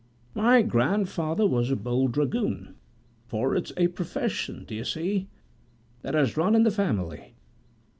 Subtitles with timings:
[0.33, 2.73] My grandfather was a bold dragoon,
[3.27, 5.27] for it's a profession, d'ye see,
[6.01, 7.35] that has run in the family.